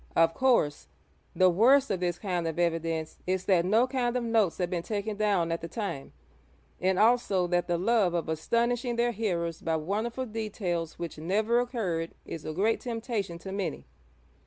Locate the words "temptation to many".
12.79-13.85